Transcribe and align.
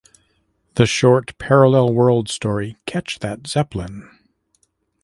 The 0.77 0.87
short 0.87 1.37
parallel 1.37 1.93
worlds 1.93 2.33
story 2.33 2.75
Catch 2.87 3.19
That 3.19 3.45
Zeppelin! 3.45 4.09